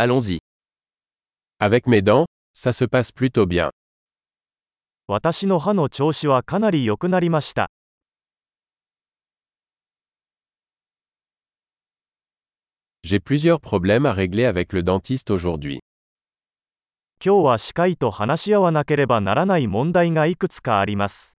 [0.00, 0.38] Allons-y.
[1.58, 3.70] Avec mes dents, ça se passe plutôt bien.
[5.08, 7.68] 私の歯の調子はかなり良くなりました。
[13.02, 15.80] J'ai plusieurs problèmes à régler avec le dentiste aujourd'hui.
[17.20, 21.36] 今日は歯科医と話し合わなければならない問題がいくつかあります。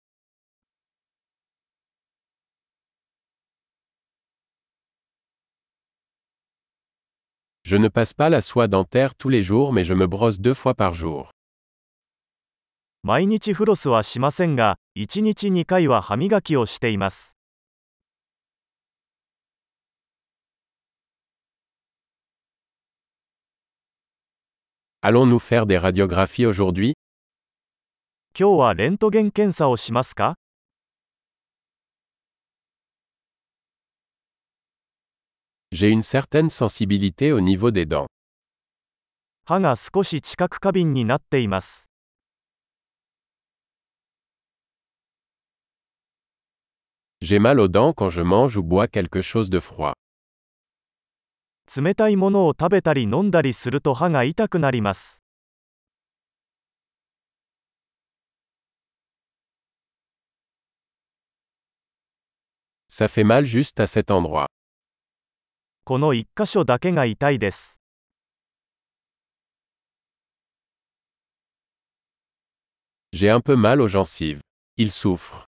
[7.67, 10.53] Je ne passe pas la soie dentaire tous les jours mais je me brosse deux
[10.53, 11.31] fois par jour.
[13.03, 17.37] 毎日フロスはしませんが、1日2回は歯磨きをしています。
[25.01, 26.93] Allons-nous faire des radiographies aujourd'hui
[28.39, 30.35] 今日はレントゲン検査をしますか
[35.71, 38.07] J'ai une certaine sensibilité au niveau des dents.
[39.45, 41.89] 歯が少し知覚過敏になっています。
[47.21, 49.93] J'ai mal aux dents quand je mange ou bois quelque chose de froid.
[51.75, 55.23] 冷たいものを食べたり飲んだりすると歯が痛くなります。
[62.89, 64.47] Ça fait mal juste à cet endroit.
[65.88, 67.80] この1箇所だけが痛いです。
[73.10, 74.40] J'ai un peu mal aux gencives.
[74.76, 75.46] Ils souffrent.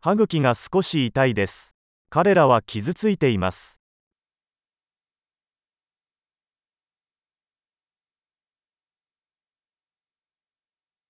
[0.00, 1.76] 歯茎が少し痛いです。
[2.08, 3.82] 彼らは傷ついています。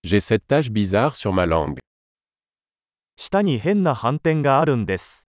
[0.03, 1.79] J'ai cette tache bizarre sur ma langue.
[3.17, 5.30] 舌に変な斑点があるんです。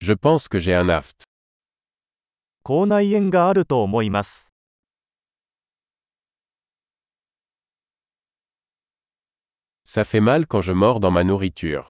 [0.00, 1.24] Je pense que j'ai un aft.
[2.62, 4.52] 口内炎があると思います。
[9.84, 11.86] Ça fait mal quand je mords dans ma nourriture.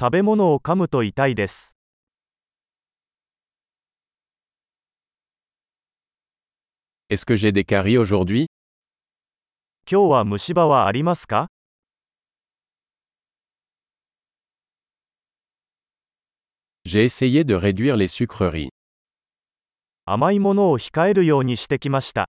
[0.00, 1.76] 食べ物を噛むと痛いです。
[7.08, 8.46] Est-ce que j'ai des caries aujourd'hui
[9.88, 11.46] 今日は虫歯はありますか
[16.90, 18.70] J'ai essayé de réduire les sucreries.
[20.04, 22.28] 甘いものを控えるようにしてきました。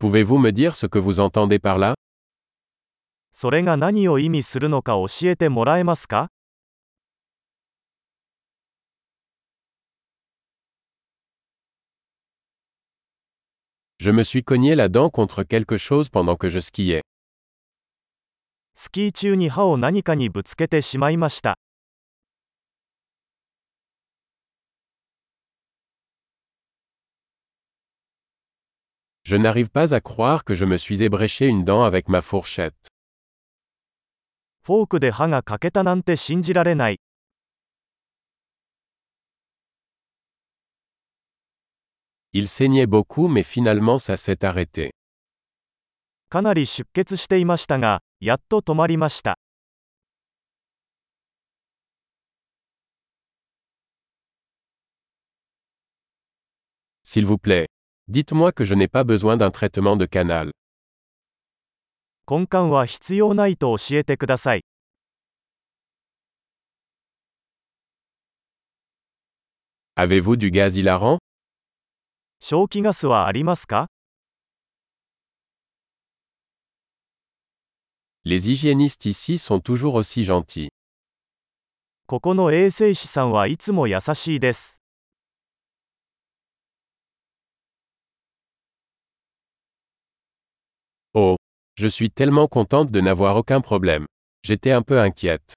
[0.00, 1.94] Pouvez-vous me dire ce que vous entendez par là
[3.30, 6.32] それが何を意味するのか教えてもらえますか
[14.00, 17.02] Je me suis cogné la dent contre quelque chose pendant que je skiais.
[18.79, 21.57] スキー中に歯を何かにぶつけてしまいました。
[29.23, 32.75] Je n'arrive pas à croire que je me suis ébréché une dent avec ma fourchette.
[34.61, 36.99] フォークで歯が欠けたなんて信じられない。
[42.31, 44.91] Il saignait beaucoup mais finalement ça s'est arrêté.
[46.29, 49.37] かなり出血していましたが、やっと止まりました。
[57.03, 57.67] S'il vous plaît.
[58.07, 60.51] Dites-moi que je n'ai pas besoin d'un traitement de canal.
[62.29, 64.63] 根幹は必要ないと教えてください。
[69.95, 71.19] Avez-vous du gaz hilarant
[72.39, 73.87] 消気ガスはありますか
[78.26, 80.70] Les hygiénistes ici sont toujours aussi gentils.
[82.06, 84.82] ここの衛生士さんはいつも優しいです。
[91.14, 91.36] Oh.
[91.76, 94.06] Je suis tellement contente de n'avoir aucun problème.
[94.44, 95.54] J'étais un peu inquiète.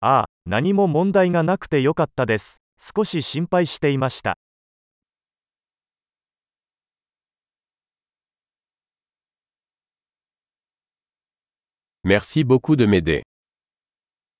[0.00, 2.62] ああ、何も問題がなくてよかったです。
[2.78, 4.36] 少し心配していました。
[12.13, 13.23] Merci beaucoup de m'aider.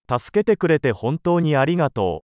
[0.08, 2.33] 助けてくれて本当にありがとう。